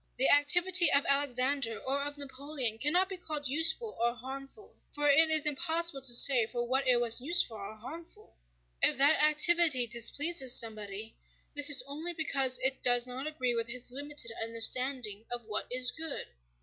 The 0.17 0.29
activity 0.31 0.91
of 0.91 1.05
Alexander 1.05 1.77
or 1.79 2.01
of 2.01 2.17
Napoleon 2.17 2.79
cannot 2.79 3.07
be 3.07 3.17
called 3.17 3.47
useful 3.47 3.95
or 4.01 4.15
harmful, 4.15 4.75
for 4.95 5.07
it 5.07 5.29
is 5.29 5.45
impossible 5.45 6.01
to 6.01 6.13
say 6.15 6.47
for 6.47 6.65
what 6.67 6.87
it 6.87 6.99
was 6.99 7.21
useful 7.21 7.57
or 7.57 7.75
harmful. 7.75 8.33
If 8.81 8.97
that 8.97 9.21
activity 9.21 9.85
displeases 9.85 10.55
somebody, 10.59 11.15
this 11.55 11.69
is 11.69 11.83
only 11.85 12.13
because 12.13 12.57
it 12.63 12.81
does 12.81 13.05
not 13.05 13.27
agree 13.27 13.53
with 13.53 13.67
his 13.67 13.91
limited 13.91 14.31
understanding 14.41 15.25
of 15.31 15.45
what 15.45 15.67
is 15.69 15.91
good. 15.91 16.29